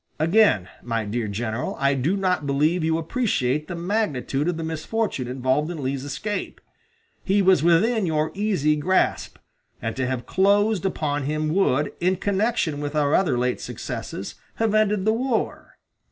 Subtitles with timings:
[0.19, 5.27] Again, my dear general, I do not believe you appreciate the magnitude of the misfortune
[5.27, 6.59] involved in Lee's escape.
[7.23, 9.37] He was within your easy grasp,
[9.79, 14.73] and to have closed upon him would, in connection with our other late successes, have
[14.73, 15.77] ended the war.